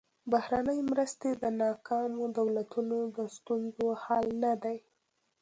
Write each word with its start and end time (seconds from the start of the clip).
بهرنۍ 0.31 0.79
مرستې 0.91 1.29
د 1.41 1.43
ناکامو 1.61 2.23
دولتونو 2.39 2.97
د 3.15 3.17
ستونزو 3.35 3.87
حل 4.03 4.27
نه 4.43 4.53
دي. 4.63 4.77